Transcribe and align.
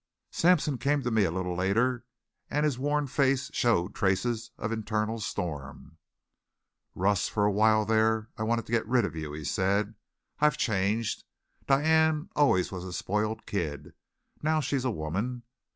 Sampson 0.31 0.79
came 0.79 1.03
to 1.03 1.11
me 1.11 1.25
a 1.25 1.29
little 1.31 1.55
later 1.55 2.05
and 2.49 2.63
his 2.63 2.79
worn 2.79 3.05
face 3.05 3.51
showed 3.53 3.93
traces 3.93 4.49
of 4.57 4.71
internal 4.71 5.19
storm. 5.19 5.99
"Russ, 6.95 7.27
for 7.29 7.45
a 7.45 7.51
while 7.51 7.85
there 7.85 8.31
I 8.35 8.41
wanted 8.41 8.65
to 8.65 8.71
get 8.71 8.87
rid 8.87 9.05
of 9.05 9.15
you," 9.15 9.31
he 9.33 9.43
said. 9.43 9.93
"I've 10.39 10.57
changed. 10.57 11.23
Diane 11.67 12.29
always 12.35 12.71
was 12.71 12.83
a 12.83 12.93
spoiled 12.93 13.45
kid. 13.45 13.93
Now 14.41 14.59
she's 14.59 14.85
a 14.85 14.89
woman. 14.89 15.43